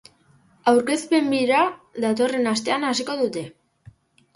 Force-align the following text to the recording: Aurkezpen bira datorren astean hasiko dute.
Aurkezpen 0.71 1.29
bira 1.35 1.61
datorren 2.09 2.53
astean 2.57 2.93
hasiko 2.93 3.23
dute. 3.25 3.51